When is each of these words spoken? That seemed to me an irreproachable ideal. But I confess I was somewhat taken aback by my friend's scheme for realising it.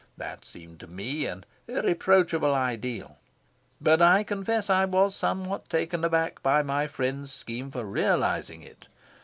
That 0.17 0.43
seemed 0.43 0.79
to 0.79 0.87
me 0.87 1.27
an 1.27 1.45
irreproachable 1.67 2.55
ideal. 2.55 3.19
But 3.79 4.01
I 4.01 4.23
confess 4.23 4.67
I 4.67 4.85
was 4.85 5.13
somewhat 5.15 5.69
taken 5.69 6.03
aback 6.03 6.41
by 6.41 6.63
my 6.63 6.87
friend's 6.87 7.31
scheme 7.31 7.69
for 7.69 7.85
realising 7.85 8.63
it. 8.63 8.87